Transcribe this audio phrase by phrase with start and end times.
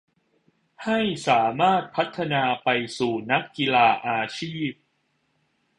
[0.83, 4.71] ให้สามารถพัฒนาไปสู่นักกีฬาอาชีพ